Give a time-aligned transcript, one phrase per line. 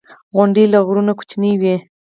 [0.35, 1.75] •غونډۍ له غرونو کوچنۍ وي.